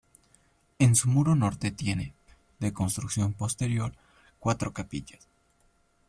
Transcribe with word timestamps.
En 0.79 0.95
su 0.95 1.09
muro 1.09 1.35
norte 1.35 1.69
tiene, 1.69 2.15
de 2.59 2.73
construcción 2.73 3.33
posterior, 3.33 3.95
cuatro 4.39 4.73
capillas. 4.73 5.27